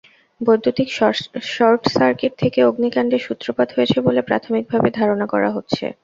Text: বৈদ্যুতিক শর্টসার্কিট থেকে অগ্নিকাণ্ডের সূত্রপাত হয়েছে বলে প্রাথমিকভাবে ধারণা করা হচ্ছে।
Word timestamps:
বৈদ্যুতিক 0.41 0.87
শর্টসার্কিট 1.51 2.33
থেকে 2.39 2.59
অগ্নিকাণ্ডের 2.63 3.25
সূত্রপাত 3.27 3.69
হয়েছে 3.75 3.97
বলে 4.07 4.21
প্রাথমিকভাবে 4.29 4.89
ধারণা 4.99 5.25
করা 5.33 5.49
হচ্ছে। 5.55 5.85